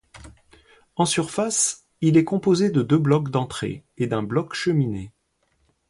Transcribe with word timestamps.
En 0.95 1.05
surface, 1.05 1.85
il 2.01 2.17
est 2.17 2.23
composé 2.23 2.71
de 2.71 2.81
deux 2.81 2.97
blocs 2.97 3.29
d’entrée 3.29 3.85
et 3.97 4.07
d'un 4.07 4.23
bloc 4.23 4.55
cheminée. 4.55 5.11